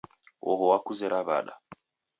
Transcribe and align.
Oho 0.49 0.63
wakuzera 0.71 1.17
w'ada? 1.27 1.53